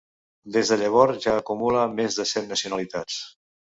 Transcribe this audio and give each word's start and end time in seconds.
Des 0.55 0.69
de 0.71 0.77
llavors 0.83 1.21
ja 1.27 1.35
acumula 1.41 1.85
més 1.99 2.19
de 2.21 2.27
cent 2.31 2.49
nacionalitats. 2.55 3.21